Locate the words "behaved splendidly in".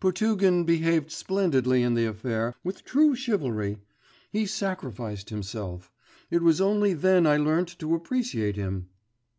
0.64-1.94